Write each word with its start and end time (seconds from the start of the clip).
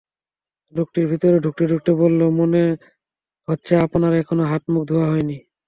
লোকটি 0.73 0.99
ভেতরে 1.11 1.37
ঢুকতে-ঢুকতে 1.39 1.91
বলল, 2.01 2.21
মনে 2.39 2.61
হচ্ছে 3.47 3.73
আপনার 3.85 4.11
এখনো 4.21 4.43
হাত-মুখ 4.51 4.83
ধোয়া 4.87 5.05
হয় 5.07 5.25
নি। 5.29 5.37